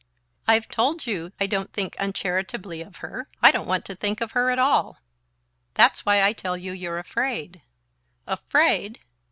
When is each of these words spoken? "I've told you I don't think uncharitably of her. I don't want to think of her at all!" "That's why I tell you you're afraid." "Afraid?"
"I've 0.47 0.67
told 0.67 1.05
you 1.05 1.31
I 1.39 1.45
don't 1.45 1.71
think 1.73 1.95
uncharitably 1.99 2.81
of 2.81 2.95
her. 3.05 3.29
I 3.43 3.51
don't 3.51 3.67
want 3.67 3.85
to 3.85 3.95
think 3.95 4.19
of 4.19 4.31
her 4.31 4.49
at 4.49 4.57
all!" 4.57 4.97
"That's 5.75 6.07
why 6.07 6.23
I 6.23 6.33
tell 6.33 6.57
you 6.57 6.71
you're 6.71 6.97
afraid." 6.97 7.61
"Afraid?" 8.25 8.97